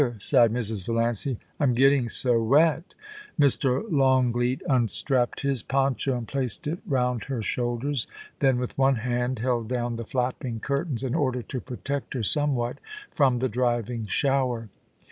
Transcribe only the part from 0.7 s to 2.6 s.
Valiancy, * Tm getting so